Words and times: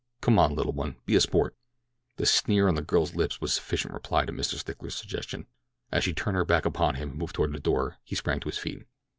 Come 0.21 0.39
on, 0.39 0.55
little 0.55 0.73
one, 0.73 0.95
be 1.05 1.15
a 1.15 1.21
sport!" 1.21 1.55
The 2.15 2.25
sneer 2.25 2.67
on 2.67 2.73
the 2.73 2.81
girl's 2.81 3.13
lip 3.13 3.33
was 3.39 3.53
sufficient 3.53 3.93
reply 3.93 4.25
to 4.25 4.33
Mr. 4.33 4.55
Stickler's 4.55 4.95
suggestion. 4.95 5.45
As 5.91 6.03
she 6.03 6.11
turned 6.11 6.37
her 6.37 6.43
back 6.43 6.65
upon 6.65 6.95
him 6.95 7.11
and 7.11 7.19
moved 7.19 7.35
toward 7.35 7.53
the 7.53 7.59
door 7.59 7.97
he 8.03 8.15
sprang 8.15 8.39
to 8.39 8.49
his 8.49 8.57
feet. 8.57 8.87